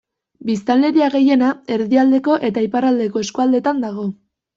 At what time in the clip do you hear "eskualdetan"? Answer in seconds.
3.27-3.85